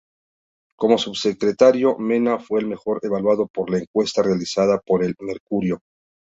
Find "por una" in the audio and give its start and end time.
3.45-3.77